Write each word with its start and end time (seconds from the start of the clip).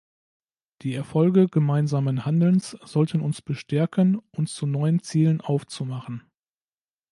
Die 0.81 0.95
Erfolge 0.95 1.47
gemeinsamen 1.47 2.25
Handelns 2.25 2.71
sollten 2.71 3.21
uns 3.21 3.43
bestärken, 3.43 4.17
uns 4.31 4.55
zu 4.55 4.65
neuen 4.65 5.03
Zielen 5.03 5.41
aufzumachen. 5.41 6.23